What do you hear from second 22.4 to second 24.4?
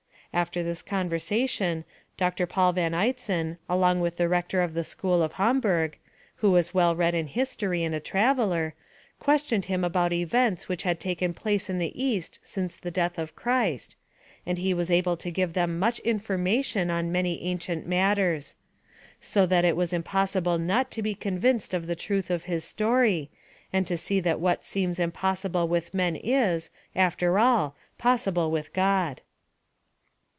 his story, and to see that